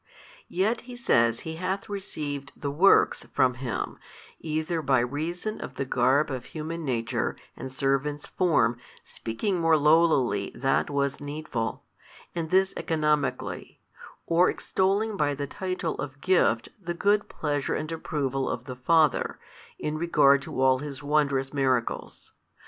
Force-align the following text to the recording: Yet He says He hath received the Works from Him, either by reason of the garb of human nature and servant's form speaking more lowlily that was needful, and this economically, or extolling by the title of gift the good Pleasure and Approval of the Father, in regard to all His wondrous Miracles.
Yet 0.49 0.81
He 0.89 0.95
says 0.95 1.41
He 1.41 1.57
hath 1.57 1.87
received 1.87 2.53
the 2.59 2.71
Works 2.71 3.25
from 3.31 3.53
Him, 3.53 3.99
either 4.39 4.81
by 4.81 4.97
reason 5.01 5.61
of 5.61 5.75
the 5.75 5.85
garb 5.85 6.31
of 6.31 6.45
human 6.45 6.83
nature 6.83 7.35
and 7.55 7.71
servant's 7.71 8.25
form 8.25 8.79
speaking 9.03 9.59
more 9.61 9.77
lowlily 9.77 10.51
that 10.55 10.89
was 10.89 11.21
needful, 11.21 11.83
and 12.33 12.49
this 12.49 12.73
economically, 12.75 13.79
or 14.25 14.49
extolling 14.49 15.17
by 15.17 15.35
the 15.35 15.45
title 15.45 15.93
of 15.99 16.19
gift 16.19 16.69
the 16.83 16.95
good 16.95 17.29
Pleasure 17.29 17.75
and 17.75 17.91
Approval 17.91 18.49
of 18.49 18.65
the 18.65 18.75
Father, 18.75 19.37
in 19.77 19.99
regard 19.99 20.41
to 20.41 20.59
all 20.59 20.79
His 20.79 21.03
wondrous 21.03 21.53
Miracles. 21.53 22.33